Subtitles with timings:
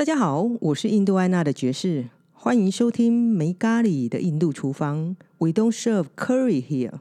[0.00, 5.14] 大家好，我是印度安娜的爵士，欢迎收听没咖喱的印度厨房。
[5.36, 6.92] We don't serve curry here。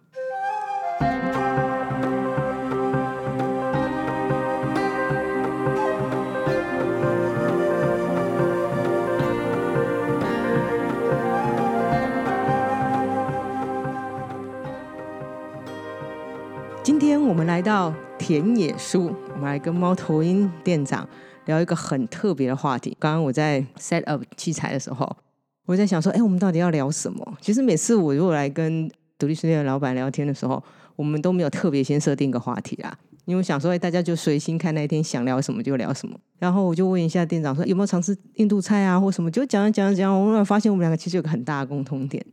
[16.83, 21.07] 今天我们来到田野树，我们来跟猫头鹰店长
[21.49, 22.95] 聊一个很特别的话题。
[22.99, 25.17] 刚刚我在 set up 器材的时候，
[25.65, 27.37] 我在想说，哎，我们到底要聊什么？
[27.41, 30.63] 其实每次我如果来跟独立书店的老板聊天的时候，
[30.95, 32.95] 我们都没有特别先设定一个话题啦，
[33.25, 36.15] 因为我想说，哎，大家就随心看那一天想聊什么就聊什么。
[36.37, 39.31] 然后我就问一下店长说，有没有尝试印度菜啊，或什么？
[39.31, 42.23] 就讲讲讲，我突然发现我们两个其实有个很大的共通点，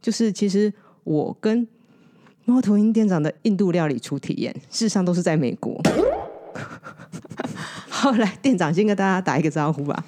[0.00, 1.66] 就是其实我跟
[2.44, 5.82] 猫头鹰店长的印度料理初体验，事实上都是在美国。
[8.04, 10.04] 好，来店长先跟大家打一个招呼吧。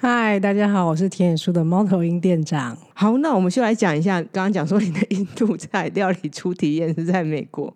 [0.00, 2.76] 嗨，大家好，我是田野树的猫头鹰店长。
[2.92, 7.74] 好，那我们就来讲一下，刚刚讲说你的印度菜料理初体验是在美国，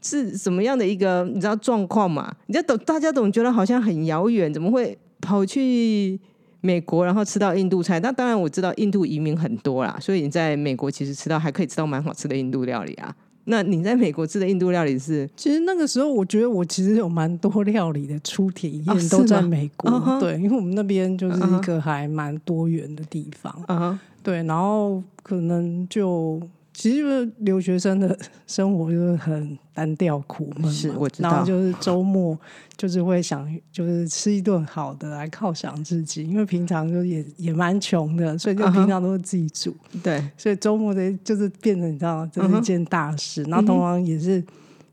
[0.00, 2.32] 是什么样的一个你知道状况嘛？
[2.46, 6.16] 你知道懂，大家总觉得好像很遥远，怎么会跑去
[6.60, 7.98] 美国，然后吃到印度菜？
[7.98, 13.12] 那当然我知道印度移民很多啦，所以你在美国其实吃到还可以吃到蛮好吃的印度料理啊。
[13.48, 15.28] 那你在美国吃的印度料理是？
[15.36, 20.18] 其实那个时候，我觉得我其实有蛮多料理的初体哦验都在美国。
[20.20, 23.98] 对，因为我们那边就是一个还蛮多元的地方。
[24.22, 26.40] 对，然后可能就
[26.76, 32.38] 其实留学生的生活就是很单调苦闷，是我知道然后就是周末
[32.76, 39.74] 就是会想就是吃一顿好的来犒赏自己，因为平常就也也蛮穷的，所以就平常都是自己煮。
[40.02, 43.42] 对，所以周末的就是变成你知道吗，这是一件大事。
[43.44, 44.44] 然后同行也是，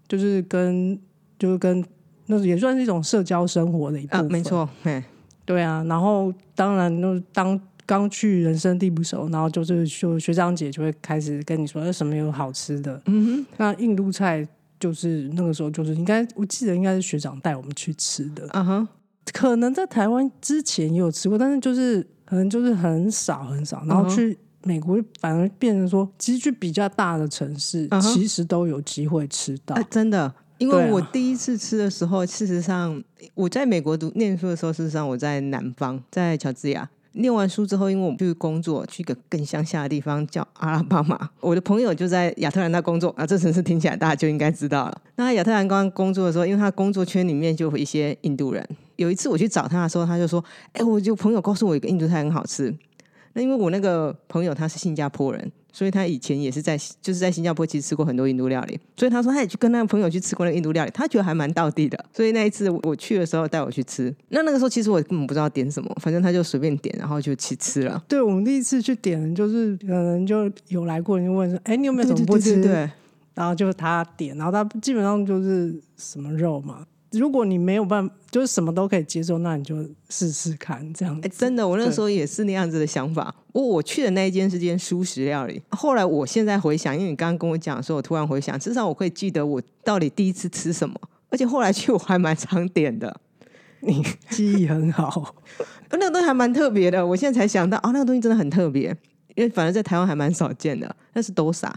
[0.07, 0.97] 就是跟
[1.37, 1.83] 就是跟
[2.27, 4.31] 那也算是一种社交生活的一部啊，分。
[4.31, 5.03] 没，错，对，
[5.43, 5.83] 对啊。
[5.89, 13.01] 然后当然就是当刚去人生地不熟，然后就是就学长姐就会开始跟你说，哎什么有好吃的。
[13.05, 13.45] 嗯哼。
[13.57, 14.47] 那印度菜
[14.79, 18.47] 就是那个时候就是应该我记得应该是学长带我们去吃的。
[18.49, 18.87] 哼，，啊哈，
[19.31, 24.15] 可能在台湾之前也有吃过，但是就是可能就是很少很少，然后嗯哼。
[24.15, 28.13] 去美国反而变成说，其实去比较大的城市，嗯哼。
[28.13, 29.75] 其实都有机会吃到。
[29.75, 36.89] 啊，真的，因为我第一次吃的时候，事实上我在美国读念书的时候，事实上我在南方，在乔治亚。
[37.13, 41.29] 念完书之后，因为我们去工作，去一个更乡下的地方叫阿拉巴马。
[41.41, 45.01] 我的朋友就在亚特兰大工作啊，这城市听起来大家就应该知道了。
[45.15, 48.67] 那他亚特兰大工作的时候，因为他工作圈里面就有一些印度人。
[48.95, 50.43] 有一次我去找他的时候，他就说
[50.73, 52.73] ：“哎、我就朋友告诉我一个印度菜很好吃。”
[53.33, 62.05] 那因为我那个朋友他是新加坡人，所以他以前也是在就是在新加坡其实吃过很多印度料理，所以他说他也去跟那个朋友去吃过那个印度料理，他觉得还蛮道地的。
[62.13, 68.01] 所以那一次我去的时候带我去吃，那那个时候其实我根本不知道点什么，反正他就随便点，然后就去吃了。
[68.07, 72.89] 对我们第一次去点，就是可能就有来过人就问说：“哎，你有没有什么不吃？”对对对
[73.33, 76.85] 然后就是他点，然后他基本上就是什么肉嘛。
[77.13, 79.75] 如果你没有办法，就是什么都可以接受，那你就
[80.09, 81.27] 试试看这样子。
[81.27, 83.33] 哎，真的，我那时候也是那样子的想法。
[83.51, 90.95] 我我去的那一间是间素食料理，后来我现在回想，因为你刚刚跟我讲的时候，我突然回想，至少我可以记得我到底第一次吃什么，
[91.29, 93.15] 而且后来去我还蛮常点的。
[93.81, 95.35] 你记忆很好，
[95.91, 98.95] 那个东西还蛮特别的，我现在才想到，哦，那个东西真的很特别，
[99.35, 100.95] 因为反正在台湾还蛮少见的。
[101.13, 101.69] 那是 dosa，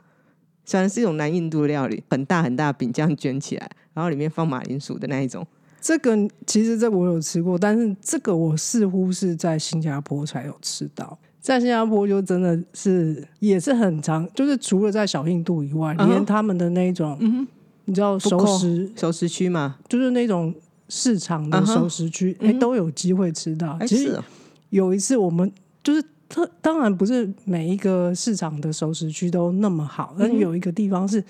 [0.66, 5.46] 虽然是一种南印度料理，很大很大饼这样卷起来，然后里面放马铃薯的那一种。
[5.80, 6.14] 这个
[6.46, 11.16] 其实这我有吃过，但是这个我似乎是在新加坡才有吃到。
[11.40, 17.46] 在新加坡就真的是也是很长，就是除了在小印度以外，连他们的那一种，
[17.84, 20.52] 你知道熟食，熟食区嘛，就是那种
[20.88, 23.78] 市场的熟食区，哎、都有机会吃到。
[23.86, 24.24] 其实哦
[24.70, 25.52] 有一次我们
[25.84, 31.22] 就是特，当然不是每一个市场的熟食区都那么好，但是有一个地方是。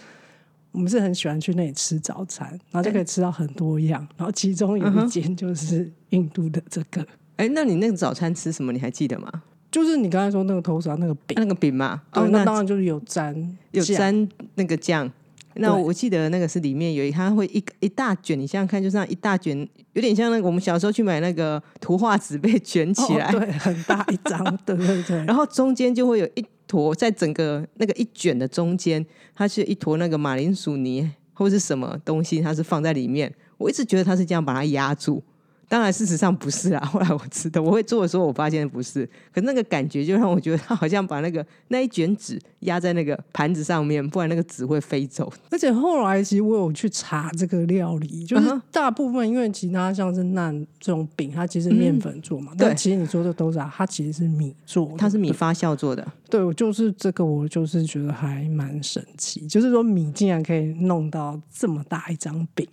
[0.72, 7.02] 我们是很喜欢去那里吃早餐，然后就可以吃到很多样，然后其中有一间就是印度的这个，
[7.36, 8.70] 哎，那你那个早餐吃什么？
[8.72, 9.42] 你还记得吗？
[9.70, 13.34] 就是你刚才说那个头上那个饼，那个饼嘛，对，哦，那那当然就是有沾
[13.70, 15.10] 有酱沾那个酱。
[15.58, 19.56] 那我记得那个是里面有一，它会一一大卷，你想想看，就像一大卷，
[19.92, 29.04] 有点像那个我们小时候去买那个图画纸被卷起来，哦对，很大一张，对对对， 然后中间就会有一坨，在整个那个一卷的中间，
[29.34, 33.32] 它是一坨那个马铃薯泥或是什么东西，它是放在里面。
[33.58, 35.22] 我一直觉得它是这样把它压住，
[35.68, 36.84] 当然，事实上不是啊。
[36.86, 39.08] 后来我吃的，我会做的时候，我发现不是。
[39.32, 45.32] 可那个感觉就让我觉得，他好像把那个那一卷纸压在那个盘子上面，不然那个纸会飞走。
[45.50, 52.52] 而且后来其实我有去查这个料理，就是大部分因为其他像是那这种饼，它其实面粉做嘛。
[52.56, 56.06] 但，其实你说的都是啊，它其实是米做，它是米发酵做的。
[56.30, 62.66] 对，我就是这个，我就是觉得还蛮神奇，就是说米竟然可以弄到这么大一张饼。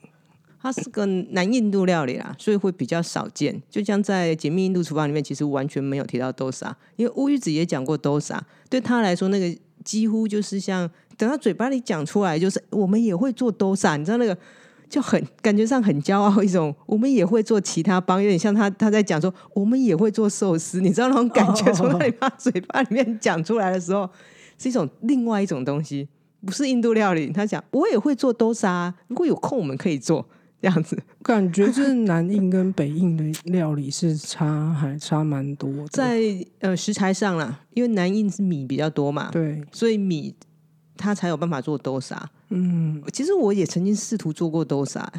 [0.64, 3.62] 它是个南印度料理啦，所以会比较少见。
[3.70, 8.40] 就像在《解密印度厨房》里面，其实完全没有提到 dosa，因为乌鱼子也讲过 dosa，
[8.70, 14.38] 对他来说，那个几乎就是像等他嘴巴里讲出来，就是我们也会做 dosa，你知道那个
[14.88, 24.10] 就很感觉上很骄傲一种，我们也会做其他帮，有点像他他在讲说我们也会做寿司，你知道那种感觉从那里把嘴巴里面讲出来的时候，
[24.58, 26.08] 是一种另外一种东西，
[26.46, 27.30] 不是印度料理。
[27.34, 30.26] 他讲我也会做 dosa，如果有空我们可以做。
[30.64, 36.22] 这样子，感觉是南印跟北印的料理是差还差蛮多，在
[36.60, 40.34] 呃食材上啦，因为南印是米比较多嘛，对，所以米
[40.96, 42.30] 它才有办法做豆沙。
[42.48, 45.12] 嗯，其实我也曾经试图做过豆沙，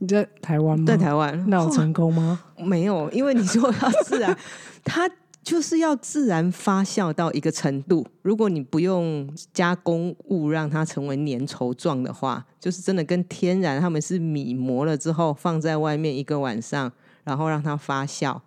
[0.00, 0.84] 你在台湾吗？
[0.86, 2.38] 在台湾，那有成功吗？
[2.62, 4.36] 没有，因为你说要自然，
[4.84, 5.10] 它。
[5.42, 16.92] 就是要自然发酵到一个程度，如果你不用加工物让它成为粘稠状的话，就是真的跟天然他们是米磨了之后放在外面一个晚上，
[17.24, 18.38] 然后让它发酵，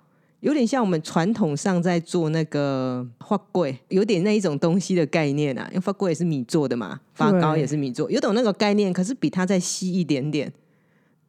[0.41, 10.53] 有点像我们传统上在做那个发柜，有点那一种东西的概念啊，因为发柜也是米做的嘛，发糕也是米做，有懂那个概念，可是比它再细一点点。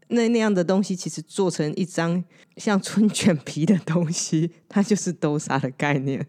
[0.08, 2.22] 那那样的东西，其实做成一张
[2.56, 6.26] 像春卷皮的东西， 它就是豆沙的概念。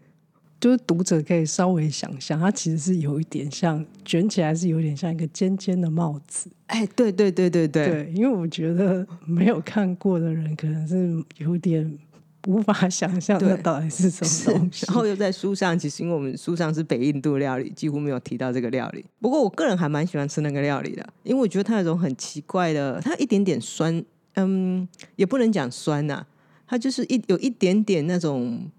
[0.58, 6.50] 就是读者可以稍微想象，它其实是有一点像卷起来，是有点像一个尖尖的帽子。
[6.68, 11.98] 哎，对对对对对，对，因为我觉得没有看过的人，可能是有点。
[12.46, 19.04] 无法想象那到底是什么东西，然后又在书上，其实因为我们书上是北印度料理，几乎没有提到这个料理。
[19.20, 24.02] 不过我个人还蛮喜欢吃那个料理的，因为我觉得它有种很奇怪的，它一点点酸，
[24.34, 26.24] 嗯，也不能讲酸呐，
[26.66, 28.70] 它就是一有一点点那种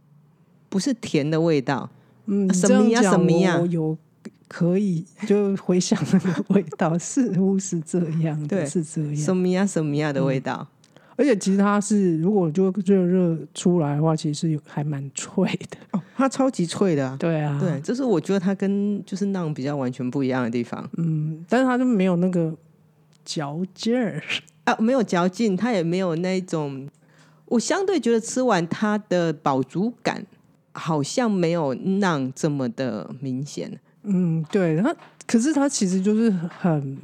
[0.70, 1.90] 不是甜的味道。
[2.26, 3.98] 嗯，什么呀什么呀，有
[4.48, 10.68] 可以就回想那个味道，似乎是这样，的，是这样，什么呀什么呀的味道。
[11.18, 15.78] 而且其实它是，如果就热热出来的话，其实有还蛮脆的。
[15.92, 17.18] 哦，它超级脆的，啊。
[17.20, 22.56] 对啊，对，这是我觉得它跟就是那种比较完全不一样的地方，嗯，但是它就没有那个
[23.26, 24.22] 嚼劲儿。
[24.64, 26.88] 啊， 没有嚼劲，它也没有那种，
[27.46, 30.24] 我相对觉得吃完它的饱足感
[30.74, 36.96] 好像没有那这么的明显，嗯，对，它可是它其实就是很。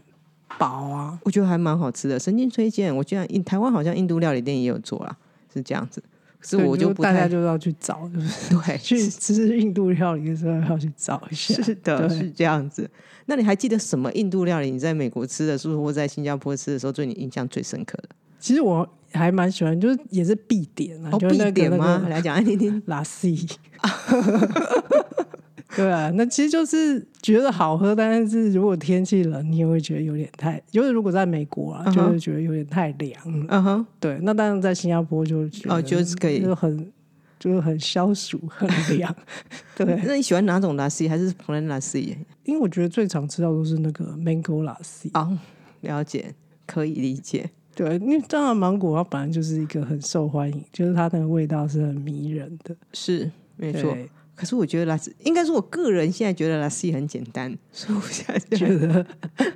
[0.63, 2.17] 薄啊，我觉得还蛮好吃的。
[2.17, 5.17] 神经推荐，我居然印台湾好像印度料理店也有做啦，
[5.53, 6.01] 是这样子。
[6.45, 11.53] 是我就大家就要去找，就是 对， 去吃印度料理的时候要去找一下。
[11.63, 12.89] 是的，是这样子。
[13.27, 14.69] 那你还记得什么印度料理？
[14.69, 18.09] 你在美国吃的，是不是或在新加坡吃的时候，对你印象最深刻的？
[18.39, 22.05] 其实我还蛮喜欢，就是也是必点啊，必点吗？
[22.09, 23.47] 来讲来听听，拉西。
[25.77, 33.19] 对啊，那其实就是觉得好喝，但是如果天气冷，你也会觉得有点太，就是如果在美国啊，就会觉得有点太凉。
[33.49, 36.91] 嗯哼，对，那当然在新加坡就哦，就是可以，就很
[37.39, 39.13] 就是很消暑，很凉。
[39.75, 42.17] 对，那你喜欢哪种拉西还是普通拉西？
[42.43, 45.09] 因为我觉得最常吃到都是那个 mango 拉西。
[45.13, 45.37] 哦，
[45.81, 46.33] 了解，
[46.67, 47.49] 可以理解。
[47.75, 53.97] 对，因为当然芒果它本来就是一个很受欢迎，就是它那个味道是很迷人的，是没错。
[54.35, 59.05] 可是我觉得拉丝，应该是我个人现在觉得拉丝很简单，所以我现在觉得，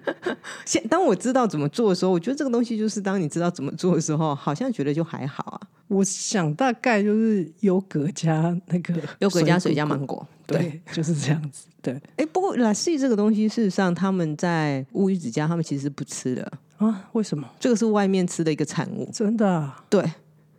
[0.66, 5.62] 现当我知道怎么做的时候，我觉得这个东西就是当你知道怎么做的时候，好像觉得就还好啊。
[5.88, 11.66] 我想大概就是优格加那个优格加水加芒果，对，就是这样子。
[11.82, 17.08] 对，哎，不过拉丝这个东西，事实上他们在乌鱼子家，他们其实不吃的啊？
[17.14, 17.48] 为什么？
[17.60, 19.74] 这个是外面吃的一个产物，真的？
[19.90, 20.04] 对，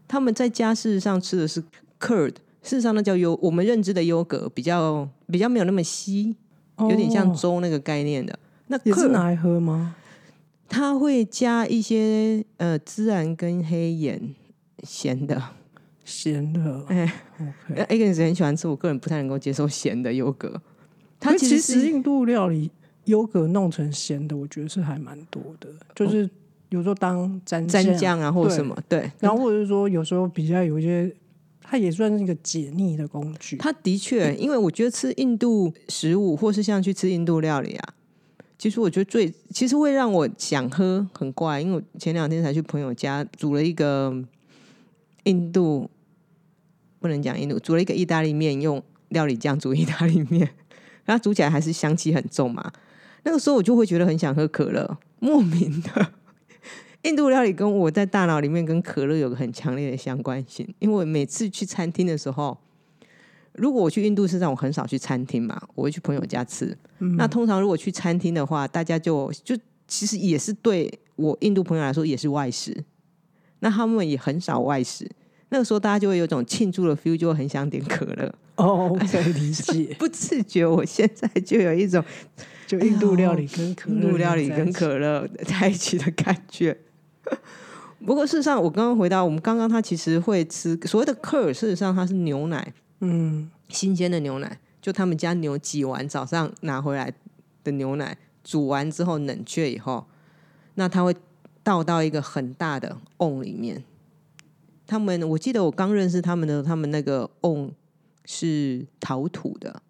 [0.09, 1.63] 他们在家事实上吃的是
[2.01, 2.35] curd。
[2.69, 6.37] 事实上，那叫优，我们认知的优格比较比较没有那么稀，
[6.81, 8.39] 有点像粥那个概念的。
[8.67, 9.97] 那也是拿来喝吗？
[10.69, 14.35] 它会加一些呃孜然跟黑盐，
[14.83, 15.43] 咸的，
[16.05, 16.85] 咸的。
[16.89, 17.11] 哎。
[17.89, 20.61] A 个是很喜欢吃，我个人不太能够接受咸的优格。
[21.19, 22.71] 它其实印度料理
[23.07, 26.29] 优格弄成咸的，我觉得是还蛮多的，就是
[26.69, 29.11] 有时候当蘸蘸酱啊，或者什么对。
[29.21, 31.11] 然后或者是说，有时候比较有一些。
[31.71, 33.59] 它也算是一个解腻的工具。
[33.59, 37.95] 它的确，因为我觉得吃印度食物，或是像去吃印度料理啊，
[38.57, 41.61] 其实我觉得最其实会让我想喝很怪。
[41.61, 44.25] 因为我前两天才去朋友家煮了一个
[45.25, 45.91] 印度
[46.99, 50.49] 不能讲印度，煮了一个意大利面，用料理酱煮意大利面，
[51.05, 52.73] 然后煮起来还是香气很重嘛。
[53.25, 56.13] 那个时候我就会觉得很想喝可乐，莫名的。
[57.09, 62.57] 印度料理跟我在大脑里面跟可乐有个很强烈的相关性，因为我每次去餐厅的时候，
[63.55, 66.77] 如果我去印度市场我很少去餐厅嘛，我会去朋友家吃。
[67.17, 72.77] 那通常如果去餐厅的话，大家就就其实也是对我印度朋友来说也是外食，
[73.61, 75.11] 那他们也很少外食。
[75.49, 78.35] 那个时候大家就会有种庆祝的 feel，就会很想点可乐。
[78.57, 79.97] 哦，可以理解。
[79.99, 82.05] 不自觉，我现在就有一种
[82.67, 86.77] 就印度料理跟可乐印度料理跟可乐在一起的感觉。
[88.07, 97.13] 不过事实上，我刚刚回答我们刚刚，他其实会吃所谓的克尔，事实上它是牛奶，嗯，新鲜的牛奶，就他们家牛挤完早上拿回来
[97.65, 100.07] 的牛奶，煮完之后冷却以后，
[100.77, 101.15] 那他会
[101.65, 103.83] 倒到一个很大的瓮里面。
[104.87, 107.71] 他们我记得我刚认识他们的，他们那个瓮
[108.25, 109.83] 是陶土的，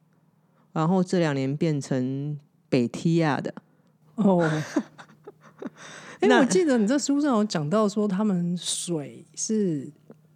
[0.73, 2.39] 然后这两年变成
[2.71, 3.55] 北提亚的
[4.15, 4.51] 哦。
[6.21, 9.89] 哎，我记得你在书上有讲到说，他们水是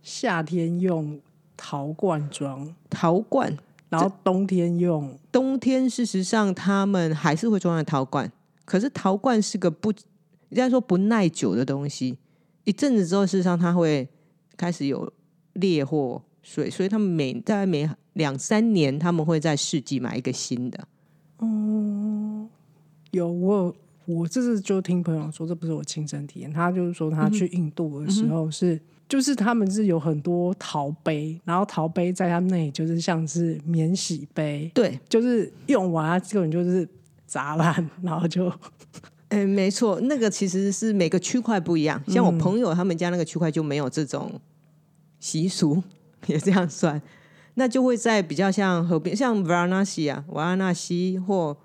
[0.02, 1.20] 夏天用
[1.56, 3.56] 陶罐装，陶罐，
[3.88, 5.90] 然后冬天用冬天。
[5.90, 8.30] 事实上，他们还是会装在陶罐，
[8.64, 9.90] 可是陶罐是个不
[10.50, 12.16] 人家说不耐久的东西。
[12.64, 14.08] 一阵子之后，事实上它会
[14.56, 15.12] 开始有
[15.54, 20.86] 裂或水，所以他们每大概每两三年，他们会在世纪买一个新的。
[21.38, 22.48] 哦，
[23.10, 23.74] 有我。
[24.14, 26.52] 我这次就听朋友说，这不是我亲身体验。
[26.52, 36.88] 他就是说，他去印度的时候是，就是他们是有很多陶杯，然后陶杯在他们那里就是像是免洗杯，对，就是用完它根本就是
[37.26, 38.52] 砸烂，然后就，
[39.28, 42.02] 嗯，没错，那个其实是每个区块不一样。
[42.08, 44.40] 像我朋友他们家那个区块就没有这种
[45.20, 45.82] 习俗，
[46.26, 47.00] 也这样算，
[47.54, 51.56] 那就会在比较像河边，像瓦拉纳西啊，瓦拉纳西或。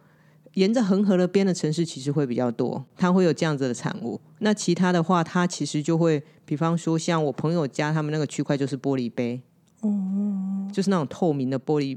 [0.58, 4.20] 沿着恒河的边的城市其实会比较多，它会有这样子的产物。
[4.40, 9.40] 那其他的话，它其实就会，比方说像我朋友家他们那个区块就是玻璃杯，
[9.82, 11.96] 哦，就是那种透明的玻璃。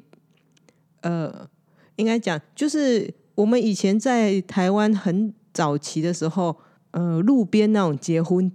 [1.01, 1.49] 呃，
[1.97, 6.55] 应该讲就是我们以前在台湾很早期的时候，
[6.91, 8.53] 呃，路边那种结婚，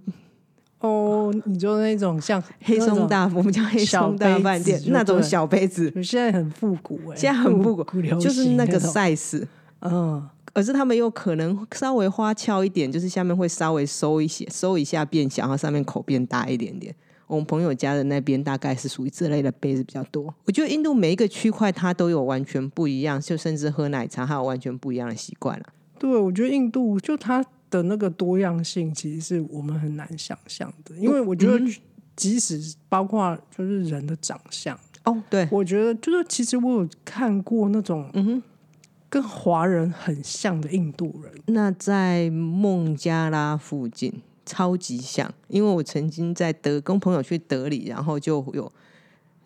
[0.78, 9.44] 哦，你就那种像黑松大，我们叫黑松大饭店那种小杯子，现在很复古哎，现在很复古，就是那个 size。
[9.80, 16.94] 嗯，可是他们又可能稍微花俏一点，就是下面会稍微收一些，收一下变小，然后上面口变大一点点。
[17.26, 20.32] 我们朋友家的那边大概是属于这类的杯子比较多。
[20.44, 25.66] 我觉得印度每一个区块它都有完全不一样，就甚至喝奶茶还有完全不一样的习惯了。
[25.98, 30.94] 对，我觉得印度就它的那个多样性，其实是我们很难想象的。
[30.96, 31.60] 因为我觉得，
[32.14, 38.42] 即使包括就是人的长相哦，对我觉得就是其实我有看过那种，嗯哼。
[39.16, 44.12] 跟华人很像的印度人，那在孟加拉附近
[44.44, 48.70] 超级像，因为我曾经在德跟朋友去德里，然后就有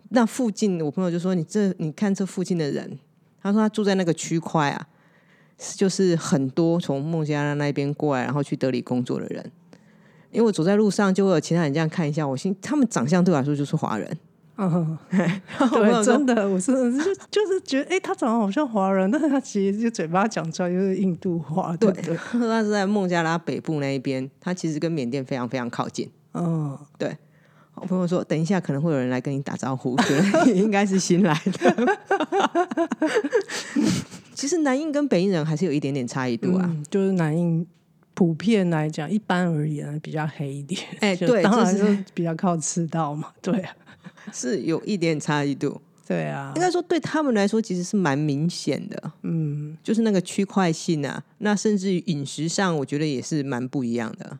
[0.08, 2.98] 那附近，我朋友就说：“你这你看这附近的人，
[3.40, 4.88] 他说他住在那个区块啊，
[5.76, 9.52] 就是很多从孟加拉那边过来，然后去德里工作的人。
[10.32, 14.18] 因为我走在路上，就会有其他人这样看一下，我心他们长相对我来说就是华人。”
[14.56, 21.76] 嗯， 对， 真的，我是就就是觉得，哎，他长得好像华人，但是他其实就嘴巴讲出来就是印度话。
[21.76, 21.90] 对，
[22.32, 26.10] 他是在孟加拉北部那一边，他其实跟缅甸非常非常靠近。
[26.34, 27.16] 嗯，对。
[27.76, 29.96] 我朋友说，等一下可能会有人来跟你打招呼，
[30.54, 31.98] 应该是新来的。
[34.34, 37.66] 其实南印跟北印人还是有一点点差异度啊，就是南印
[38.12, 40.78] 普遍来讲，一般而言比较黑一点。
[41.00, 43.64] 哎，对，当然是比较靠赤道嘛，对。
[44.32, 54.38] 是有一点差异度，对啊，应该说对他们来说其实是蛮明显的，嗯，就是那个区块性啊，那甚至于饮食上，我觉得也是蛮不一样的。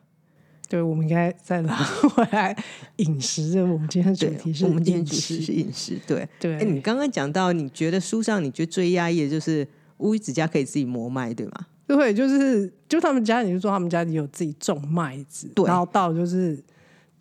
[0.69, 2.55] 对，我们应该再拿回来
[2.97, 6.57] 饮食，我们今天主题是，我们今天主题是饮食，对对。
[6.59, 11.65] 哎，你刚刚讲到，你觉得书上你觉得最压抑的就是乌鱼子家可以自己磨麦，对吗？
[11.87, 16.61] 对，就是就他们家，你就说他们家里有自己种麦子，然后到就是。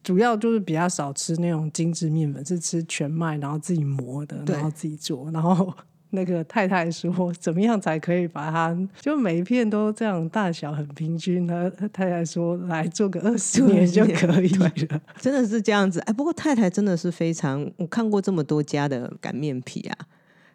[0.03, 5.31] 主要就是比较少吃那种精致面粉，是吃全麦，然后自己磨的，然后自己做。
[5.31, 5.73] 然后
[6.11, 11.71] 那个太太说，怎么样才可以把它就每一片都这样大小很平均呢？
[11.93, 14.73] 太太说，来做个 二十年就可以了，
[15.21, 16.01] 真的是这样子。
[16.01, 19.97] 哎，不过太太真的是非常，我看过这么多家的擀面皮啊，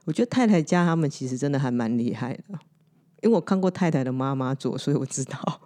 [0.05, 2.43] 我觉得太太家他们其实真的还蛮厉害的，
[3.21, 5.61] 因为我看过太太的妈妈做，所以我知道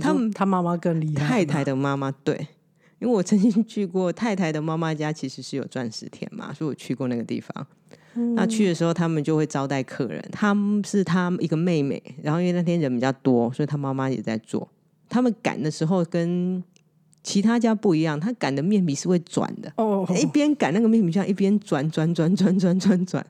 [0.00, 1.26] 他们他妈妈更厉害。
[1.26, 2.48] 太太的妈妈对。
[3.02, 7.66] 因为我曾经去过太太的妈妈家，其实是有钻石田嘛，所以我去过那个地方。
[8.36, 10.22] 那去的时候，他们就会招待客人。
[10.30, 14.68] 他们是他一个妹妹，然后因为那天人比较多，所以他妈妈也在做。
[15.08, 16.62] 他们擀的时候跟
[17.24, 23.26] 其他家不一样，他擀的面皮是会转的，哦，一边擀那个面皮像一边转转转转转转转。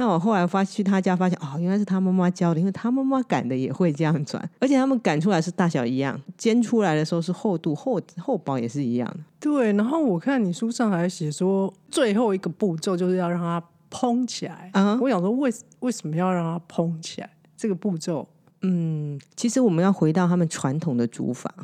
[0.00, 9.18] 那我后来发去他家发现，哦，原来是他妈妈教的，因为他妈妈擀的也会这样转，而且他们擀出来是大小一样，煎出来的时候是厚度厚厚薄也是一样的。
[9.38, 9.70] 对。
[9.74, 14.70] 然后我看你书上还写说，最后一个步骤就是要让它蓬起来。
[14.72, 17.28] 啊我想说为为什么要让它蓬起来？
[17.54, 18.26] 这个步骤
[18.62, 21.54] 嗯，其实我们要回到他们传统的煮法，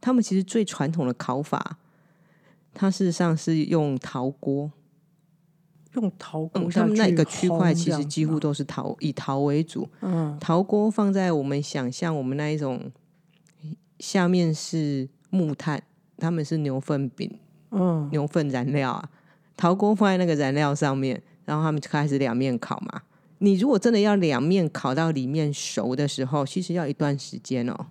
[0.00, 1.78] 他们其实最传统的烤法，
[2.74, 4.72] 它事实上是用陶锅，
[5.94, 9.88] 用陶锅他们那一个区块其实几乎都是陶，以陶为主。
[10.00, 12.90] 嗯陶锅放在我们想象我们那一种
[13.98, 15.82] 下面是木炭，
[16.18, 17.38] 他们是牛粪饼、
[17.70, 19.08] 嗯牛粪燃料啊。
[19.56, 23.02] 陶锅放在那个燃料上面，然后他们就开始两面烤嘛。
[23.38, 27.86] 你如果真的要两面烤到里面熟的时候，其实要一段时间哦。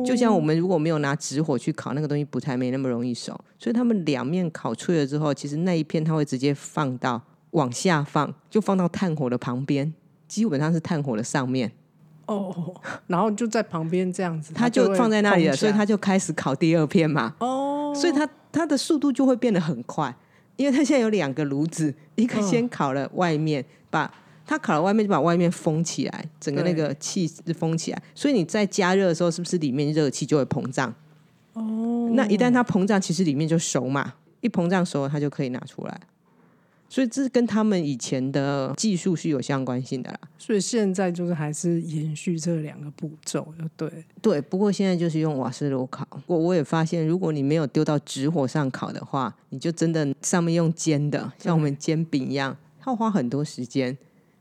[0.00, 7.20] 哦，就像我们如果没有拿直火去烤，那个东西不太没那么容易熟，所以他们两面烤脆了之后，其实那一片它会直接放到
[7.52, 9.92] 往下放，就放到炭火的旁边，
[10.26, 11.72] 基本上是炭火的上面，
[12.26, 12.74] 哦，
[13.06, 20.14] 然后就在旁边这样子，它就放在那里了，所以它就开始烤第二片嘛，哦，所以它它的速度就会变得很快，
[20.56, 22.42] 因为它现在有两个炉子，一个嗯。
[22.42, 24.12] 先烤了外面，把
[24.48, 30.92] 它烤了外面就把外面封起来，整个那对个气是封起来，所以你在加热的时候，是不是里面热气就会膨胀？
[31.52, 36.00] 哦，那一旦它膨胀，其实里面就熟嘛，一膨胀熟了，它就可以拿出来。
[36.90, 40.18] 所以这跟他们以前的技术是有相关性的啦。
[40.38, 46.08] 所以现在就是还是延续这两个步骤，就对，对，不过现在就是用瓦斯炉烤。
[46.26, 53.94] 我我也发现，如果你没有丢到直火上烤的话，你就真的上面用煎的，像我们煎饼一样，要花很多时间，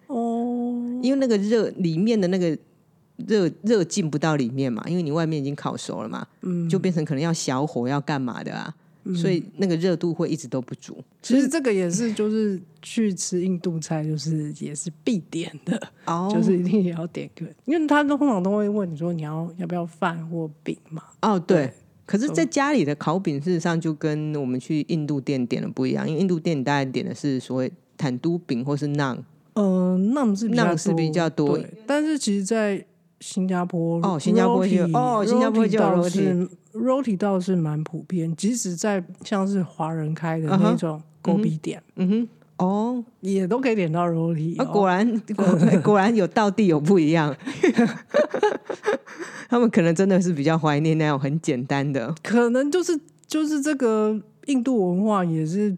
[0.07, 2.57] 哦，因为那个热里面的那个
[3.27, 8.73] 热热进不到里面嘛，因为你外面已经烤熟了嘛，嗯，就变成可能要小火要干嘛的啊，
[9.15, 11.03] 所以那个热度会一直都不足。
[11.21, 21.73] 其实这个也是，就是去吃印度菜，就是也是必点的，哦就是一定也要点个，因为他都通常都会问你说你要要不要饭或饼嘛，哦，对对。
[22.05, 29.17] 可是，在家里的烤饼，事实上就跟我们去印度店点的不一样，因为印度店你大概点的是所谓坦都饼或是 naan。
[29.57, 32.85] 呃，那是比较那是比较多对但是其实，在
[33.19, 44.55] 新加坡哦新加坡就 roti- 哦新加坡就有 roti 倒 roti 是 roti 倒是蛮普遍，即使在像是华人开的那种勾比店，嗯哼，哦，也都可以点到 roti。
[44.67, 45.45] 果然果
[45.83, 47.35] 果然有道地有不一样。
[49.49, 52.13] 他们可能真的是比较怀念那种很简单的。
[52.21, 55.75] 可能就是就是这个印度文化也是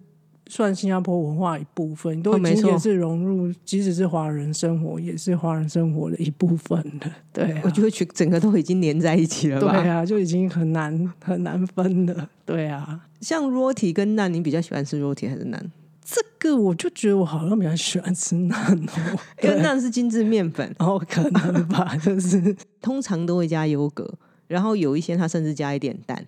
[0.49, 7.15] 算新加坡文化一部分，都已经也是融入，即使是华人生活，也是华人生活的一部分了。
[7.31, 9.69] 对、啊，我觉得全整个都已经连在一起了对？
[9.69, 12.27] 啊，就已经很难很难分了。
[12.45, 15.69] 对啊，像 roti 跟 naan，你比较喜欢吃 roti 还是 naan？
[16.03, 24.11] 这个我就觉得我好像比较喜欢吃蛋哦， 因为对 naan 是精致面粉，然后可能吧， 就是通常都会加优格，
[24.47, 26.25] 然后有一些它甚至加一点蛋。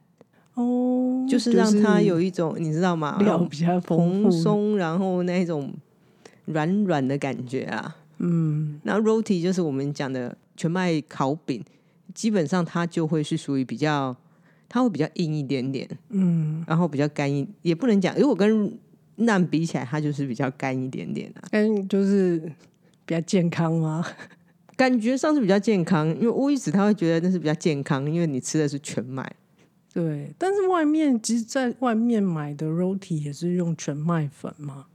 [0.56, 3.18] 哦，就是让它有一种你知道吗？
[3.20, 4.24] 料比较丰富。
[4.24, 5.72] 蓬松，然后那种
[6.46, 7.96] 软软的感觉啊。
[8.20, 11.64] 嗯，那 roti 就是我们讲的全麦烤饼，
[12.14, 14.16] 基本上它就会是属于比较，
[14.70, 18.78] 它会比较硬一点点，嗯，然后比较干一，也不能讲，如果跟
[19.26, 21.48] 蛋比起来，它就是比较干一点点啊。
[21.50, 22.40] 干就是
[23.06, 24.06] 比较健康吗？
[24.76, 29.32] 感觉上是比较健康，因为乌鱼子他会觉得那是比较健康，因为你吃的是全麦。
[29.94, 34.86] 对，但是外面其实在外面买的 roti 也是用全麦粉嘛。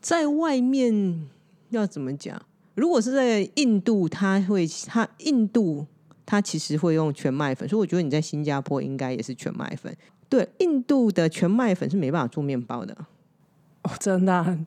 [0.00, 1.28] 在外面
[1.70, 2.40] 要怎么讲？
[2.74, 5.84] 如果是在印度，他会他印度
[6.24, 9.92] 他其实会用全麦粉，所以我觉得你在新加坡应该也是全麦粉。
[10.28, 12.96] 对，印度的全麦粉是没办法做面包的，
[13.88, 14.58] 哦，真的啊、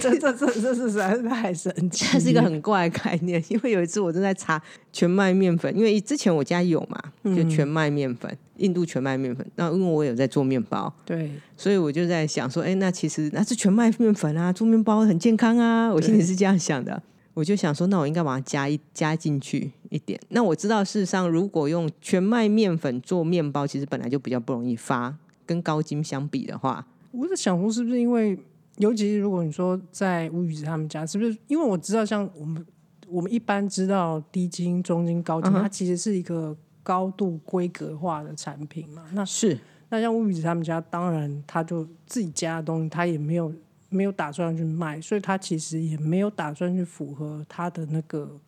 [0.00, 3.42] 这这这这是实在是太神奇了，它是一个很怪的概念。
[3.48, 4.60] 因为有一次我正在查
[4.92, 7.02] 全麦面粉，因为之前我家有嘛，
[7.34, 9.46] 就全麦面粉，印度全麦面粉。
[9.56, 17.02] 那因为我有在做面包，对所以我就在想说，哎、那其实那是全麦面粉啊，做面包很健康啊，我心里是这样想的。
[17.34, 20.18] 我就想说，那我应该把它加一加进去一点。
[20.30, 28.38] 那我知道，事实上，如果用全麦面粉做面包，其实本来就比较不容易发，跟高筋相比的话，我在想说，是不是因为，
[28.78, 32.64] 尤其是如果你说在吴宇子他们家，是不是因为我知道，像我们
[33.08, 39.04] 我们一般知道低筋、中筋、高筋，嗯它其实是一个高度规格化的产品嘛？
[39.12, 39.58] 那是
[39.88, 43.52] 那像乌鱼子他们家，当然他就自己家的东西，他也没有
[43.88, 48.38] 没有打算去卖，所以他其实也没有打算去符合他的那个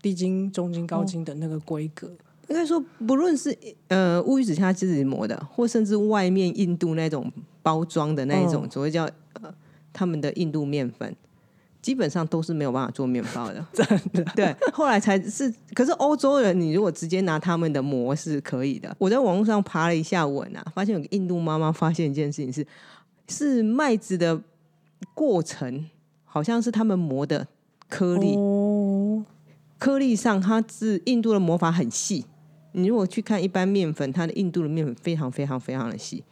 [0.00, 2.10] 低筋、中筋、高筋的那个规格。
[2.48, 3.56] 应该说，不论是
[3.88, 9.10] 呃乌鱼子他自己磨的，或甚至外面印度那种包装的那一种，所谓叫呃
[9.96, 11.16] 他们的印度面粉，
[11.80, 13.64] 基本上都是没有办法做面包的。
[13.72, 15.50] 真的，对，后来才是。
[15.72, 18.94] 可是欧洲人，你如果直接拿他们的磨是可以的。
[18.98, 22.66] 我在网络上爬了一下文啊，发现有个印度妈妈发现一件事情是，
[23.28, 24.38] 是麦子的
[25.14, 25.88] 过程
[26.24, 27.48] 好像是他们磨的
[27.88, 28.36] 颗粒，
[29.78, 32.26] 颗粒上它是印度的磨法很细。
[32.72, 36.22] 你如果去看一般面粉，它的印度的面粉非常非常非常的细。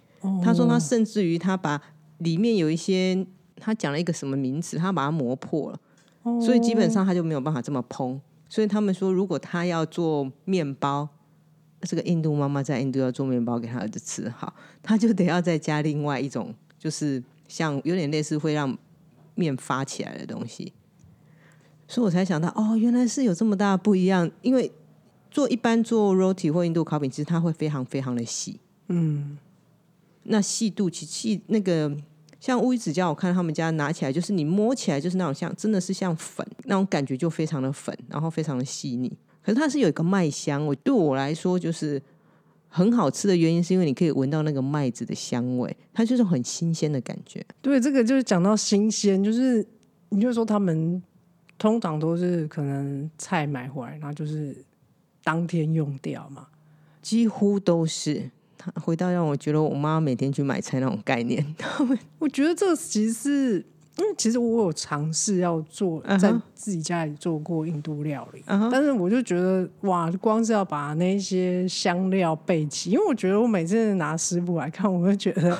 [0.43, 1.81] 他说他甚至于他把
[2.19, 5.81] 里面有一些，他讲了一个什么名词，他把它磨破了，
[6.41, 8.19] 所以基本上他就没有办法这么烹。
[8.49, 11.09] 所以他们说，如果他要做面包，
[11.83, 18.77] 这个印度妈妈在印度要做面包给他儿子吃，好，他就得要再加另外一种，就是像有点类似会让
[19.35, 20.73] 面发起来的东西。
[21.89, 24.73] 所以我才想到，哦，原来是有这么大不一样，因为。
[25.31, 28.61] 做一般做 roti 或印度烤饼，其实它会非常非常的细。
[28.87, 29.37] 嗯，
[30.23, 31.93] 那细度其细那个
[32.45, 39.11] 像乌鱼子酱，我看他们家拿起来，就是你摸起来就是那种像真的是像粉那种感觉，就非常的粉，然后非常的细腻。
[39.43, 41.99] 可是它是有一个麦香，我对我来说就是
[42.69, 47.43] 很好吃的原因，是因为你可以闻到那个麦子的香味，它就是很新鲜的感觉。
[47.63, 49.67] 对，这个就是讲到新鲜，就是
[50.11, 51.03] 你就说他们
[51.57, 54.55] 通常都是可能菜买回来，然后就是。
[55.27, 56.49] 当天用掉嘛，
[57.01, 58.31] 几乎都是。
[58.65, 61.45] 他回到让我觉得我妈每天去买菜那种概念。
[62.19, 63.67] 我觉得这其实是，
[63.99, 75.57] 因为其实我有尝试要做，在自己家里做过印度料理，但是我就觉得哇，光是要把那些香料备齐，因为我觉得我每次拿食谱来看，我就觉得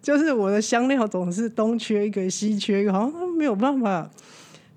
[0.00, 4.08] 就是我的香料总是东缺一个西缺一个，好像没有办法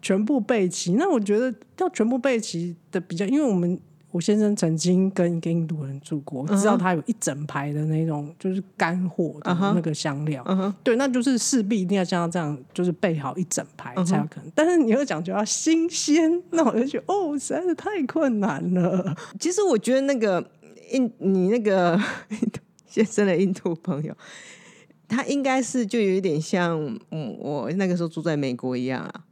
[0.02, 0.94] 全部备齐。
[0.94, 3.80] 那我觉得要全部备齐的比较，因为我们。
[4.12, 10.44] 我先生曾经跟一个印度人住过，知道他有一整排的那种就是干货的那个香料，
[10.84, 14.52] 对，那就是势必一定要像他这样，就是备好一整排才有可能。
[14.56, 19.16] 但是你又讲究要新鲜，那我就觉得哦，实在是太困难了。
[19.40, 20.44] 其实我觉得那个
[20.92, 22.00] 印你那个
[22.88, 24.16] 先生的印度朋友，
[25.08, 26.80] 他应该是就有一点像
[27.12, 29.26] 嗯，我那个时候住在美国一样啊。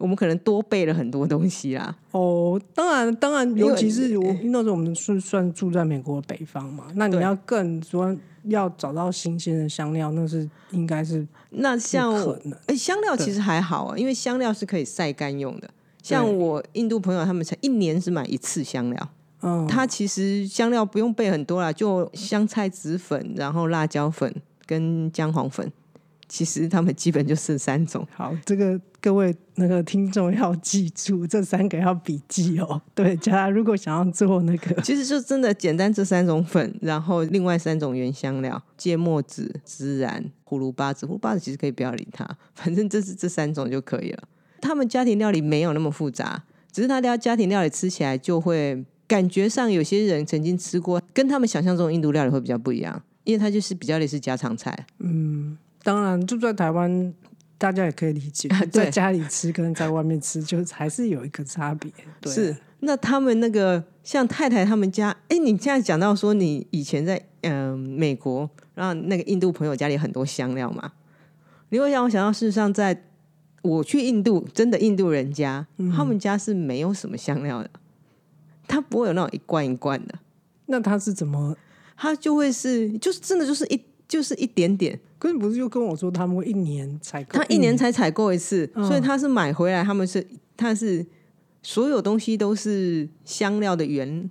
[0.00, 1.94] 我们可能多备了很多东西啦。
[2.10, 12.58] 哦，当然，当然，尤其是我那时候我们是算住在美国北方嘛，那你要更说要找到新鲜的香料，那是应该是那像可能。
[12.66, 15.68] 哎，香料其实还好啊，因为香料是可以晒干用的。
[16.02, 19.08] 像我印度朋友他们才一年只买一次香料，
[19.42, 24.34] 嗯，他其实香料不用备很多啦，就香菜籽粉，然后辣椒粉
[24.64, 25.70] 跟姜黄粉。
[26.30, 28.06] 其实他们基本就剩三种。
[28.14, 32.80] 好，这个各位那个听众要记住，这三个要笔记哦。
[32.94, 41.04] 对，家如果想要做那个， 其实就真的简单，这三种粉，然后另外三种原香料：芥末籽、孜然、葫芦巴籽。
[41.04, 44.22] 葫芦巴籽其实可以不要理它，反正这是这三种就可以了。
[44.60, 54.86] 他们家庭料理没有那么复杂，只是他家家庭料理吃起来就会感觉上，有些人曾经吃过，跟他们想象中的印度料理会比较不一样，因为它就是比较类似家常菜。
[55.00, 55.58] 嗯。
[55.82, 57.14] 当然，住在台湾，
[57.56, 61.90] 大家也可以理解， 在家里吃跟在外面吃，就还是有一个差别。
[62.20, 70.92] 对是，那他们那个像太太他们家，哎，你现在讲到说你以前在嗯美国，然后那个印度朋友家里很多香料嘛，
[71.70, 73.04] 你会让我想到，事实上，在
[73.62, 75.66] 我去印度，真的印度人家，
[75.96, 77.70] 他们家是没有什么香料的，
[78.68, 80.18] 他不会有那种一罐一罐的。
[80.66, 81.56] 那他是怎么？
[81.96, 84.98] 他就会是，就是真的就是一就是一点点。
[85.20, 87.38] 可是不是就跟我说他们会一年采购？
[87.38, 91.04] 他一年才采购一次，所以他是买回来，他们是他是
[91.62, 94.30] 所有东西都是香料的原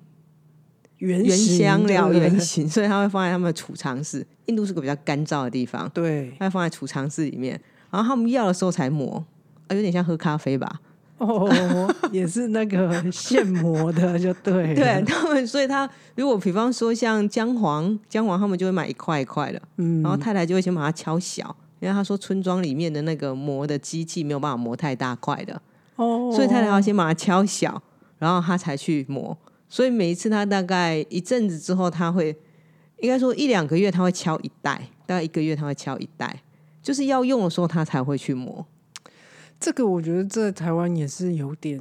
[0.97, 4.25] 原原香料原型，所以他会放在他们的储藏室。
[4.47, 9.23] 印度是个比较干燥的地方，对，他会放在储藏室里面，然后他们要的时候才磨，
[9.67, 10.81] 啊，有点像喝咖啡吧。
[11.19, 14.73] 哦，也是那个现磨的，就对。
[14.75, 25.61] 对他们，所以他如果比方说像姜黄，姜黄他们就会买一块一块的，嗯，然后太太就会先把它敲小，因为他说村庄里面的那个磨的机器没有办法磨太大块的，
[25.97, 27.81] 哦，所以太太要先把它敲小，
[28.17, 29.37] 然后他才去磨。
[29.67, 32.35] 所以每一次他大概一阵子之后，他会
[33.01, 36.41] 应该说一两个月他会敲一袋，大概一个月他会敲一袋，
[36.81, 38.65] 就是要用的时候他才会去磨。
[39.59, 41.79] 这个我觉得在台湾也是有点，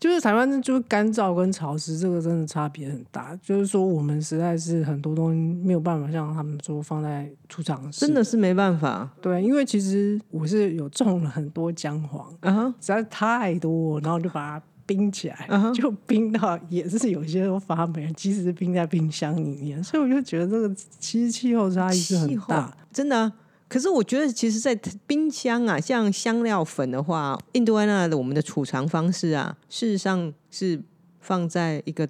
[0.00, 3.36] 就是台湾就是干燥跟潮湿，这个真的差别很大。
[3.42, 9.08] 就是说，我们实在是很多东西没有办法像他们说放在储藏室，真的是没办法。
[9.20, 22.76] 对，因为其实我是有种了很多姜黄， 啊哈，实在太多，然后就把它冰起来，就冰到也是有些都发霉，即使是冰在冰箱里面，所以我就觉得这个其实气候差异是很大。
[22.92, 23.32] 真的啊、
[23.72, 30.78] 可是我觉得，其实，在冰箱啊，像香料粉的话，印度安纳的我们的储藏方式啊，事实上是
[31.20, 32.06] 放在一个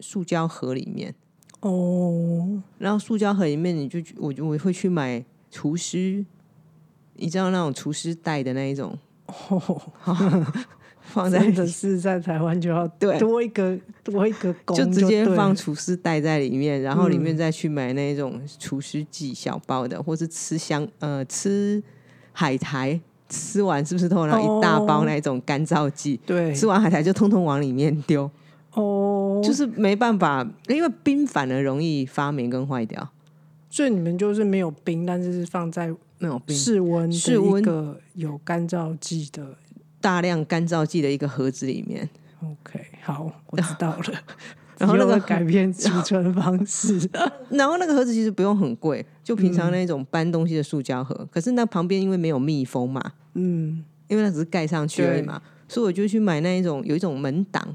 [0.00, 1.14] 塑胶盒里面，
[1.60, 6.26] 哦，然后塑胶盒里面，你就我就我会去买厨师，
[7.14, 8.98] 你知道那种厨师袋的那一种，
[11.14, 21.80] 放在真的是在台湾就要 对多一个多一个工，就直接放厨师袋在里面，然后里面嗯再去买那种厨师剂小包的，或是吃香呃吃
[22.32, 26.18] 海苔，吃完是不是都有那一大包哦那种干燥剂？
[26.26, 28.28] 对吃完海苔就通通往里面丢，
[28.72, 33.08] 哦，就是没办法，因为冰反而容易发霉跟坏掉。
[33.70, 39.56] 所以你们就是没有冰，但是是放在没有冰，室温室温一个有干燥剂的。
[40.04, 42.06] 大量干燥剂的一个盒子里面
[42.42, 44.04] ，OK，好，我知道了。
[44.76, 47.08] 然后那个改变储存方式。
[47.48, 51.26] 然后那个盒子其实不用很贵，就平常那种搬东西的塑胶盒。
[51.32, 53.00] 可是那旁边因为没有密封嘛，
[53.32, 57.66] 嗯，因为那只是盖上去而已嘛，所以我就去买那一种有一种门挡，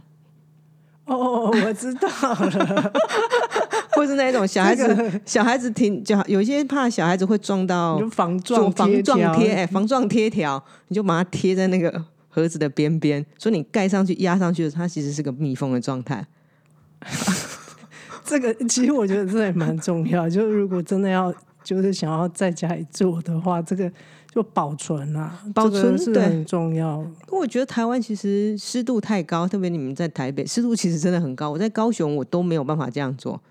[1.05, 2.93] 哦我知道了。
[3.93, 16.25] 或是那一种小孩子、这个小孩子停，就有一些怕小孩子会撞到防做撞防撞贴，哎、防撞贴条，你就把它贴在那个盒子的边边，所以你盖上去、压上去的时候，它其实是个密封的状态。
[18.23, 20.29] 这个 其实我觉得这也蛮重要。
[20.29, 23.91] 就是如果真的要，就是想要在家里做的话，这个
[24.31, 27.03] 就保存啊，保这个存是很重要。
[27.29, 31.49] 我觉得台湾其实湿度太高，特别你们在台北，湿度其实真的很高。
[31.49, 33.41] 我在高雄我都没有办法这样做。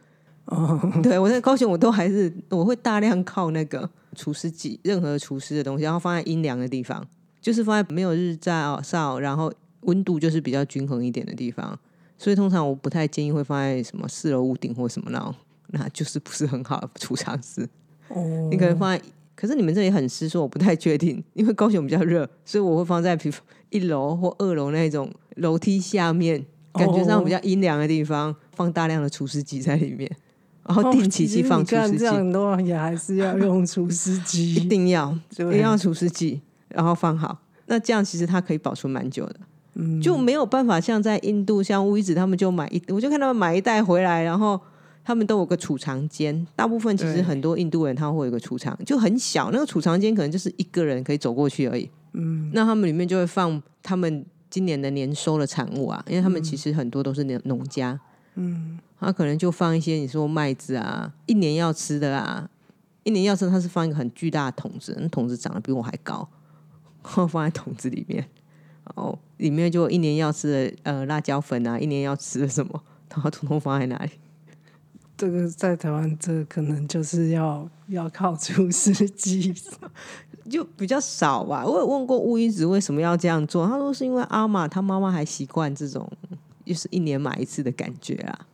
[0.45, 7.05] 哦， 对我在高雄我都还是我会大量靠那个除湿剂，任何除湿的东西，然后放在阴凉的地方，
[7.49, 11.79] 就是放在没有日照照，然后温度就是比较均衡一点的地方。
[12.19, 15.35] 所以通常我不太建议会放在什么四楼屋顶或什么那种，
[15.69, 17.67] 那就是不是很好的储藏室。
[18.09, 19.03] 哦你可能放在，
[19.35, 23.35] 可是你们这里很湿，所以我不太确定，因为高雄比较热，所以我会放在比如
[23.71, 30.11] 一楼或二楼那种楼梯下面，感觉上比较阴凉的地方，放大量的除湿机在里面，
[30.65, 34.69] 然后定期去放除湿机，哦这样都也还是要用除湿一。
[34.69, 37.39] 定要一定要除湿机，然后放好。
[37.67, 39.37] 那这样其实它可以保存蛮久的，
[39.75, 40.01] 嗯。
[40.01, 44.61] 就没有办法像在印度，像乌伊子他们就买一，我就看他们买一袋回来，然后
[45.05, 46.47] 他们都有个储藏间。
[46.57, 51.91] 大部分其实很多印度人他会有个储藏，就很小，那个储藏间可能就是一个人可以走过去而已。
[52.13, 58.01] 嗯，那他们里面就会放他们今年的年收的产物啊，因为他们其实很多都是农农家，
[58.37, 62.49] 嗯，他可能就放一些你说麦子啊，一年要吃的啊，
[63.05, 66.27] 一年要吃，他是放一个很巨大的桶子，那桶子长得比我还高，
[67.27, 68.27] 放在桶子里面，
[68.85, 74.11] 然后里面就一年要吃的呃辣椒粉啊，一年要吃的什么，然后统统放在那里。
[75.17, 79.53] 这个在台湾，这个可能就是要要靠厨师机。
[80.49, 81.67] 就比较少吧。
[81.67, 86.11] 我有问过乌一子为什么要这样做，他说是因为阿玛他妈妈还习惯这种
[86.65, 88.47] 就是一年买一次的感觉啦。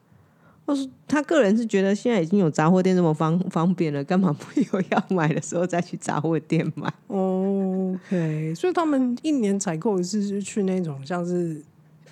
[0.66, 11.62] 我说他个人是觉得现在已经有杂货店这么方方便了，干嘛不 有要买的时候再去杂货店买？OK，所以他们一年采购一次是去那种像是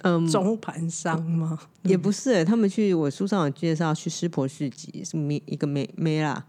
[0.03, 1.59] 嗯，中盘商吗？
[1.85, 6.45] 也不是，他们去我书上有介绍去湿婆市集，是梅一个梅梅啦，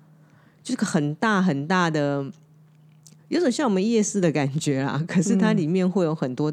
[0.63, 2.29] 就是个很大很大的，
[3.29, 5.01] 有种像我们夜市的感觉啦。
[5.07, 6.51] 可是它里面会有很多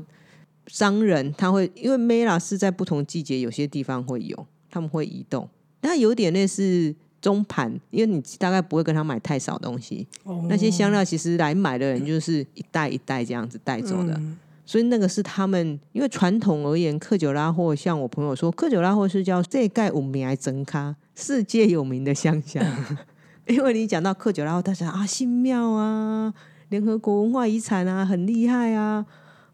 [0.66, 5.48] 商人，他会因为梅拉是在不同季节，有些地方会有，他们会移动，
[5.82, 10.06] 那有点类似中盘，因为你大概不会跟他买太少东西。
[10.24, 14.14] 哦那些香料其实来买的人就是一袋一袋这样子带走的。
[14.14, 22.64] 嗯所以那个是他们，因为传统而言，克久拉货像我朋友说，克久拉货是叫这盖五名来真咖，世界有名的香香。
[23.48, 26.32] 因为你讲到克久拉货，他讲啊新庙啊，
[26.68, 29.04] 联合国文化遗产啊，很厉害啊。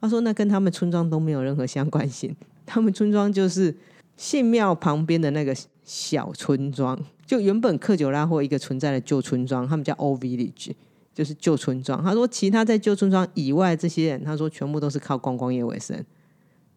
[0.02, 3.74] 他说那跟他们村庄都没有任何相关性，他们村庄就是
[4.16, 10.72] 信庙旁边的那个小村庄，就原本克久拉或一个存在的旧村庄，他们叫 Old Village。
[11.14, 12.04] 就是旧村庄。
[12.04, 16.04] 他说，其他在旧村庄以外这些人，他说全部都是靠观光业为生。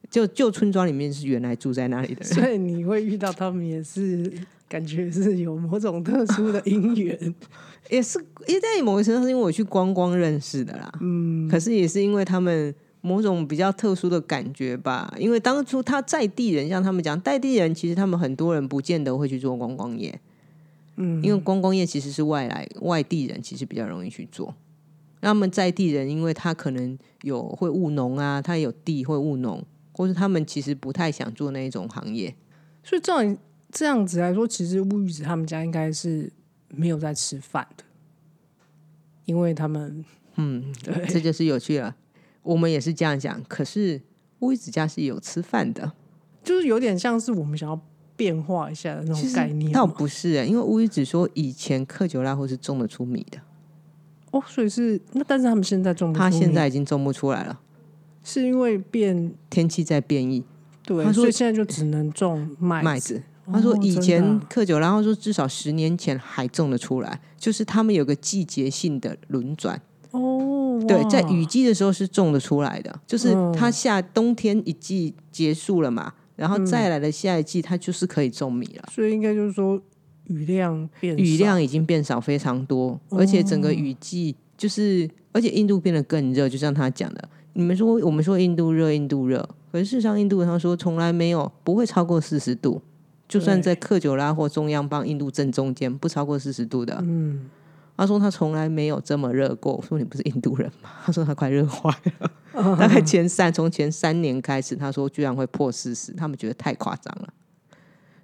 [0.09, 4.31] 就旧村庄里面是原来住在那里的人，所以你会遇到他们也是
[4.69, 7.35] 感觉是有某种特殊的因缘。
[7.91, 10.89] 也是也在某一程度上是因为我去观光认识的啦。
[11.01, 15.13] 嗯，可是也是因为他们某种比较特殊的感觉吧。
[15.17, 20.19] 因为当初他在地人，像他们讲，在地人其实他们很多人不见得会去做观光业，
[20.97, 24.53] 嗯，因为观光业其实是外来外地人，其实比较容易去做。
[25.21, 32.33] 那么在地人，因为他可能有会务农啊，他有地会务农，或是他们其实不太想做那一种行业。
[32.83, 33.37] 所以这样
[33.69, 36.31] 这样子来说，其实乌鱼子他们家应该是
[36.69, 37.83] 没有在吃饭的，
[39.25, 40.05] 因为他们
[40.37, 41.93] 嗯， 对这就是有趣了。
[42.49, 44.01] 我们也是这样讲，可是
[44.39, 45.91] 乌鱼子家是有吃饭的，
[46.43, 47.79] 就是有点像是我们想要
[48.15, 49.85] 变化一下的那种概念倒。
[49.85, 53.37] 不是、欸，因为乌鱼子说以前克久拉或是种得出米的，
[54.31, 57.59] 哦，所以是那，但是他们现在种不他现在已经种不出来了，
[58.23, 60.43] 是因为变天气在变异。
[60.83, 63.21] 对，他说所以现在就只能种麦麦子。
[63.51, 69.79] 他说以前啊克久拉，他说至少十年前还种得出来，就是他们有个季节性的轮转。
[70.11, 73.53] 哦，对，在雨季的时候是种得出来的，就是嗯。
[73.53, 78.89] 它下冬天一季结束了嘛，然后再来的下一季，它就是可以种米了。
[78.91, 79.79] 所以应该就是说
[80.25, 87.29] 雨量变雨量已经变少非常多，而且整个雨季就是，而且印度变得更热，就像他讲的。
[87.53, 92.81] 你们说我们说印度热，印度热，可是事实上印度他说从来没有不会超过四十度，
[93.27, 96.97] 就算在克久拉或中央邦印度正中间不超过四十度的。
[97.01, 97.49] 嗯，
[97.99, 99.73] 他说他从来没有这么热过。
[99.73, 100.89] 我说你不是印度人吗？
[101.03, 102.75] 他说他快热坏了。
[102.77, 107.33] 大概前三从前三年开始，他说居然会破四十，他们觉得太夸张了。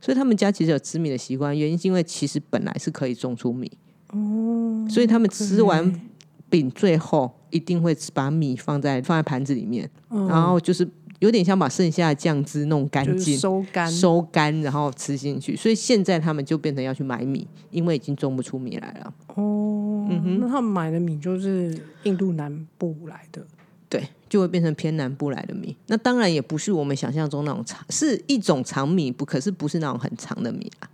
[0.02, 3.72] 所以他们家其实有吃米的习惯，原因是因为其实本来是可以种出米，
[4.12, 6.00] 哦，所以他们吃完对
[6.48, 10.88] 饼最后一定会把米放在放在盘子里面，嗯然后就是
[11.26, 13.38] 有点像把剩下的酱汁弄干就是净。
[13.38, 19.14] 收干，收干，然后吃进去，所以现在他们就变成要去买米，因为已经种不出米来了。
[19.30, 23.46] 哦，嗯哼那他们买的米就是印度南部来的，
[23.90, 25.76] 对，就会变成偏南部来的米。
[25.88, 30.90] 那当然也不是我们想象中那种长，是一种长米，不可是不是那种很长的米啊。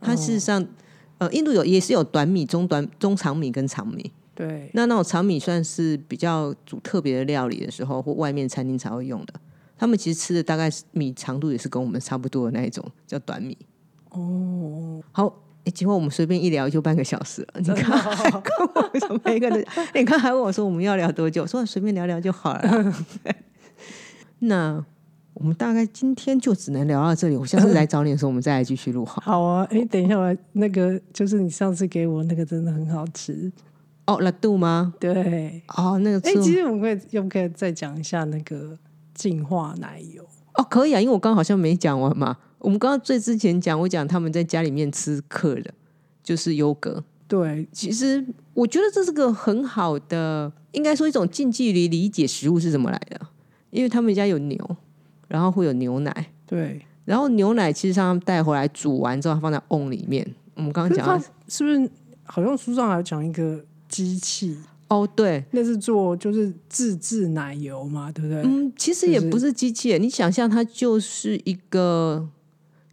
[0.00, 0.64] 它事实上，
[1.18, 4.10] 呃，印度有也是有短米、中短、中长米跟长米。
[4.34, 9.32] 对，那那种长米算是比较煮特别的料理的时候，或外面餐厅才会用的。
[9.78, 13.56] 他们其实吃的大概是米长度也是跟我们差不多的那一种，叫短米。
[14.10, 15.26] 哦，好，
[15.64, 17.60] 诶结果我们随便一聊就半个小时了。
[17.60, 18.42] 你看，还 跟
[18.74, 21.42] 我说每个人，你看还问我说我们要聊多久？
[21.42, 22.94] 我说随便聊聊就好了。
[24.40, 24.84] 那
[25.34, 27.36] 我们大概今天就只能聊到这里。
[27.36, 29.20] 我下次来找你的时候，我们再来继续录好。
[29.22, 33.52] 好啊，哎，等一下，我那个就是你上次给我那个真的很好吃，
[34.06, 34.94] 哦，拉杜吗？
[34.98, 38.78] 对，哦，那个哎，吃其实我们可以要不可以再讲一下那个
[39.16, 40.22] 净化奶油？
[40.54, 42.36] 哦，可以啊，因为我刚刚好像没讲完嘛。
[42.58, 45.74] 我们刚刚最之前讲，我讲他们在家里面吃客的，
[46.22, 47.02] 就是优格。
[47.28, 48.24] 对，其实
[48.54, 53.20] 我觉得这是个很好的，应该说一种近距离理解食物是怎么来的，
[53.70, 54.76] 因为他们家有牛，
[55.26, 60.24] 然后会有牛奶，对，然后牛奶其实上他们带回来煮完之后放在瓮里面。
[60.54, 61.90] 我们刚刚讲到是不是
[62.24, 64.56] 好像书上还有讲一个机器，
[64.88, 68.42] 哦，对，那是做就是自制奶油嘛，对不对？
[68.42, 72.28] 嗯，其实也不是机器人，你想象它就是一个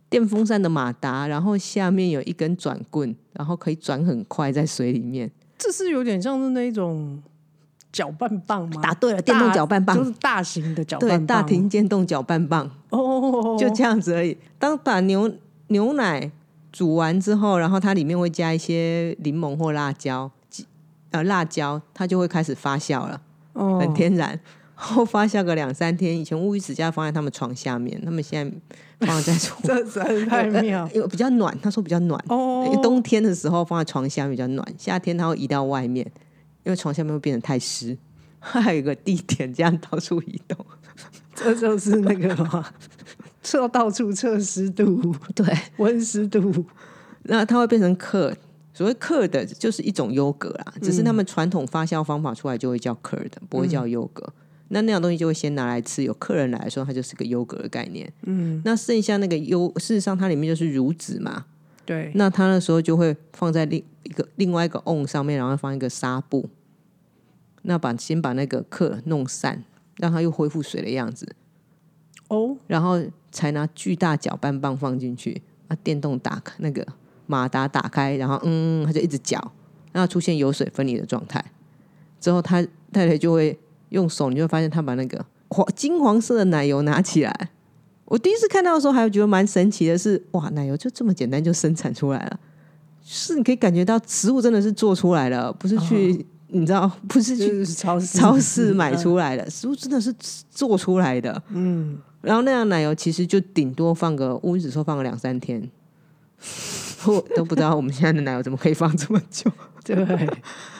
[0.10, 5.32] 电风扇的马达，然后下面有一根转棍，然后可以转很快在水里面。
[5.58, 7.22] 这是有点像是那种
[7.92, 8.82] 搅拌棒吗？
[8.82, 14.36] 答对了，电动搅拌棒，就是大型的搅，拌棒，大型电动搅拌棒，哦，就这样子而已。
[14.58, 15.32] 当把牛
[15.68, 16.32] 牛奶
[16.72, 20.43] 煮完之后，然后它里面会加一些柠檬或辣椒，鸡
[21.13, 23.21] 呃辣椒，它就会开始发酵了，
[23.54, 24.38] 哦很天然。
[24.76, 32.21] 后发酵个两三天，以前乌鱼子酱放在他们床下面，他们现在放在 床，这实在是太妙 因为比较暖，他说比较暖。
[32.28, 36.06] 哦因为冬天的时候放在床下面比较暖，夏天它会移到外面，
[36.63, 37.97] 因为床下面会变得太湿。
[38.39, 40.58] 还有一个地点，这样到处移动。
[41.34, 42.65] 这就是那个嘛，
[43.41, 45.45] 测到处测湿度、对，
[45.78, 46.65] 温湿度，
[47.23, 48.36] 那它会变成克。
[48.74, 54.34] 所谓克的，就是一种优格啦，只是他们传统发酵方法出来就会叫克的，不会叫优格。
[54.70, 58.12] 那那样东西就会先拿来吃，有客人来的时候，它就是个优格的概念。
[58.24, 61.46] 嗯，那剩下那个优，事实上它里面就是乳脂嘛，
[61.86, 66.50] 对，那它那时候就会放在另一个另外一个瓮上面，然后放一个纱布，
[67.62, 69.64] 那把先把那个克弄散，
[69.98, 71.36] 让它又恢复水的样子，
[72.30, 73.00] 哦，然后
[73.32, 76.88] 才拿巨大搅拌棒放进去，啊，电动打开那个
[77.34, 79.39] 马达打开，然后嗯，它就一直搅，
[79.91, 81.43] 然后出现油水分离的状态，
[82.20, 83.58] 之后他太太就会
[83.89, 87.49] 用手，你就会发现他把那个黄金黄色的奶油拿起来。
[88.05, 92.39] 我第一次看到的时候，还觉得蛮神奇的是，哇，奶油就这么简单就生产出来了，
[93.03, 100.14] 是你可以感觉到食物真的是做出来了，不是去你知道不是去超市超市买出来的，食物真的是
[100.51, 101.41] 做出来的。
[101.49, 105.68] 嗯，然后那样奶油其实就顶多放个，我只说放个两三天，
[107.08, 109.51] 我 都不知道我们现在的奶油怎么可以放这么久。
[109.84, 109.95] 对，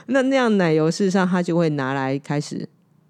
[0.08, 2.68] 那那样奶油事实上它就会拿来开始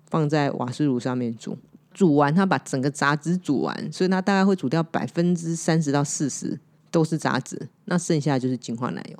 [0.09, 1.57] 放在瓦斯炉上面煮，
[1.93, 6.59] 煮完它把整个杂质煮完，所以它大概会煮掉百分之三十到四十
[6.89, 9.17] 都是杂质，那剩下就是精化奶油。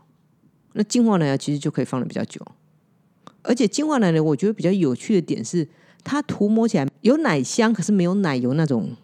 [0.74, 2.42] 那精化奶油其实就可以放的比较久，
[3.44, 5.68] 而且精化奶油我觉得比较有趣的点是，
[6.04, 8.96] 它涂抹起来有奶香，可是没有奶油那种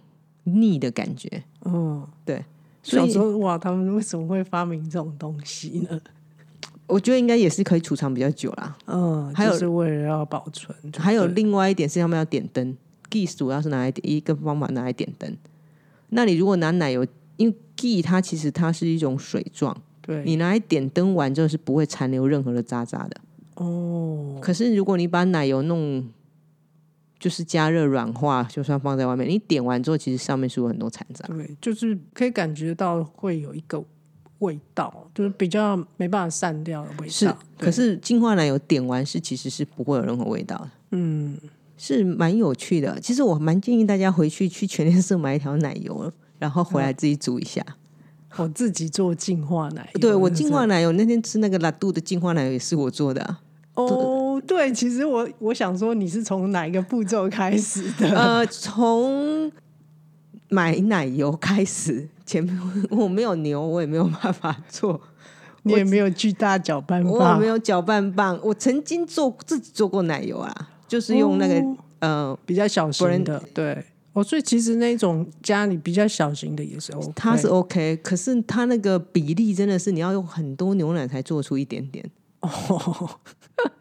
[0.46, 1.44] 腻的感觉。
[1.60, 2.44] 哦，对，
[2.84, 6.00] 想说哇，他们为什么会发明这种东西呢？
[6.88, 8.76] 我觉得应该也是可以储藏比较久啦。
[8.88, 12.76] 嗯，还有就是为了要保存，就还有另外一点是他们要点灯
[13.12, 15.38] ，ghee 主要是拿来点一个方法拿来点灯。
[16.10, 17.06] 那你如果拿奶油，
[17.38, 23.22] 因为 ghee 它其实它是一种水状，对你拿来点灯完之后是不会残留任何的渣渣的。
[23.56, 26.04] 哦，可是如果你把奶油弄
[27.20, 31.28] 就是加热软化，就算放在外面，你点完之后其实上面是有很多残渣。
[31.28, 33.84] 对，就是可以感觉到会有一个
[34.40, 37.12] 味道，就是比较没办法散掉的味道。
[37.12, 40.70] 是，可是净化奶油点完是其实是不会有任何味道的。
[40.92, 41.38] 嗯，
[41.78, 42.98] 是蛮有趣的。
[43.02, 47.62] 其实我蛮建议大家回去去全联社买一条奶油，然后回来自己煮一下。
[48.38, 53.42] 我自己做净化奶油，对我净化奶油那天吃那个拉杜的净化奶油也是我做的、啊。
[53.74, 53.88] 哦，
[54.42, 58.10] 对，其实我我想说你是从哪一个步骤开始的？
[58.18, 59.52] 呃，从
[60.50, 62.60] 买奶油开始，前面
[62.90, 65.00] 我没有牛，我也没有办法做。
[65.64, 73.84] 你也没有巨大搅拌棒我棒，没有搅拌棒，我曾经做自己做过奶油啊，就是用那个、哦呃，比较小型的，对。
[74.14, 82.04] 哦，所以其实那种家里比较小型的也是 OK，它是 OK，可是它那个比例真的是你要用很多牛奶才做出一点点。
[82.42, 83.10] 哦，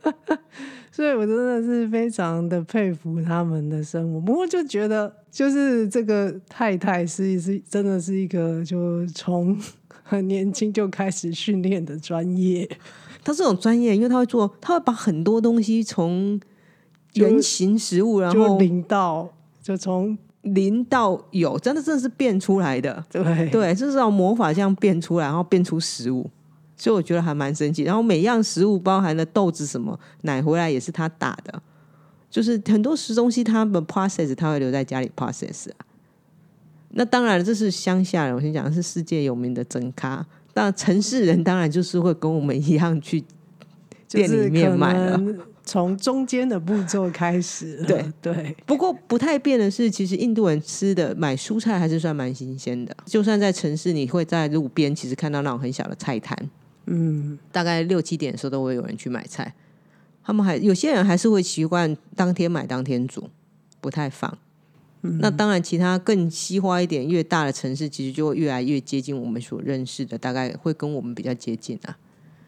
[0.91, 4.21] 所以我真的是非常的佩服他们的生活。
[4.21, 9.57] 不过就觉得，就是这个太太是是真的是一个就从
[10.03, 12.69] 很年轻就开始训练的专业，
[13.23, 16.41] 他这种专业，因为他会做，他会把很多东西从
[17.13, 19.29] 就原型食物，然后就零到
[19.63, 23.05] 就从零到有，真的真的是变出来的。
[23.11, 26.29] 对对，就是这种魔法这样变出来，然后变出食物，
[26.79, 27.83] 所以我觉得还蛮神奇。
[27.83, 31.63] 然后每样食物包含了豆子什么奶回来也是他打的，
[32.31, 35.85] 就是很多食东西他们 process 他会留在家里 process 啊。
[36.93, 40.25] 那当然这是乡下人，我先讲是世界有名的真咖。
[40.55, 43.23] 那城市人当然就是会跟我们一样去
[44.09, 45.21] 店里面买了。
[45.65, 52.97] 从中间的步骤开始了，对对，不过不太变的是，其实印度人吃的买蔬菜还是算蛮新鲜的。
[53.05, 56.35] 就算在城市，你会在路边其实看到那种很小的菜摊，
[56.91, 59.55] 嗯，大概六七点的时候都会有人去买菜。
[60.25, 63.31] 他们还有些人还是会习惯当天买当天煮，
[63.81, 64.39] 不太放。
[65.01, 71.97] 那当然，其他更西化一点、越大的城市，其实就会越来越接近我们所认识的，大概会跟我们比较接近啊。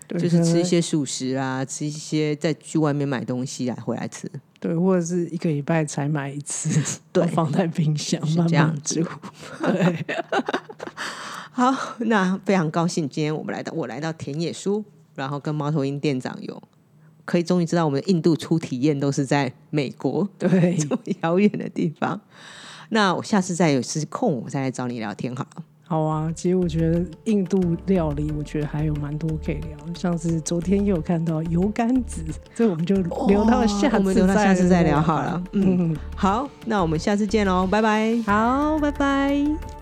[0.09, 4.29] 就是吃一些素食啊，吃一些再去外面买东西来回来吃。
[4.59, 9.03] 对，或者是一个礼拜才买一次，对 放在冰箱这样慢煮，
[9.63, 10.05] 对。
[11.51, 11.75] 好，
[12.07, 14.85] 那非常高兴，今天我们来到我来到田野书，
[15.15, 16.63] 然后跟猫头鹰店长有
[17.25, 22.21] 可以终于知道我们的印度初体验都是在美国对， 这么遥远的地方。
[22.91, 25.63] 那我下次再有时空，我再来找你聊天好了。
[25.83, 26.33] 好啊。
[26.35, 32.25] 其实我觉得印度料理，我觉得还有蛮多可以聊，像是昨天又有看到油甘子，
[32.55, 35.43] 所以我们就留到下次、哦我们留到下次再聊好了。
[35.53, 38.21] 嗯，嗯，好，那我们下次见喽，拜拜。
[38.27, 39.80] 好，拜拜。